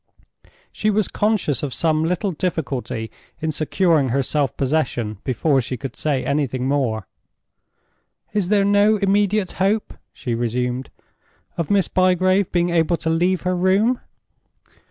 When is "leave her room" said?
13.11-13.99